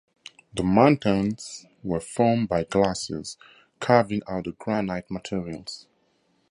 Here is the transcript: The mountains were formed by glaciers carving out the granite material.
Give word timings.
The 0.55 0.63
mountains 0.63 1.67
were 1.83 1.99
formed 1.99 2.49
by 2.49 2.63
glaciers 2.63 3.37
carving 3.79 4.23
out 4.27 4.45
the 4.45 4.53
granite 4.53 5.11
material. 5.11 5.63